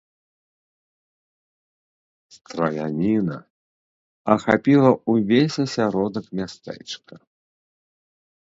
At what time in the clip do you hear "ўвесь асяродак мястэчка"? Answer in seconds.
5.17-7.13